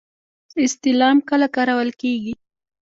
[0.65, 2.33] استعلام کله کارول کیږي؟